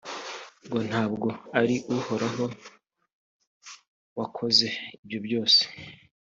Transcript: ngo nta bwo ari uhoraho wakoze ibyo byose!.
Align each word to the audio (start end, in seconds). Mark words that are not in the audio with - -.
ngo 0.65 0.77
nta 0.87 1.03
bwo 1.13 1.29
ari 1.59 1.75
uhoraho 1.95 2.43
wakoze 4.17 4.67
ibyo 5.03 5.19
byose!. 5.25 5.61